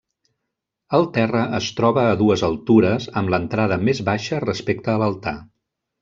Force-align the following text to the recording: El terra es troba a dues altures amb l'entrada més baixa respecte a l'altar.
El 0.99 1.03
terra 1.17 1.41
es 1.57 1.67
troba 1.81 2.05
a 2.13 2.17
dues 2.23 2.43
altures 2.49 3.05
amb 3.21 3.33
l'entrada 3.33 3.77
més 3.89 4.01
baixa 4.11 4.39
respecte 4.47 4.93
a 4.95 5.01
l'altar. 5.03 5.35